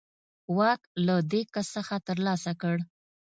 واک 0.57 0.81
له 1.05 1.15
دې 1.31 1.41
کس 1.53 1.67
څخه 1.75 1.95
ترلاسه 2.07 2.51
کړ. 2.61 2.77